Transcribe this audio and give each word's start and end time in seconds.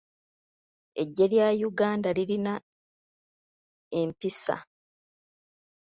Eggye 1.01 1.25
lya 1.31 1.47
Uganda 1.69 2.09
lirina 2.17 2.53
empisa. 3.99 4.55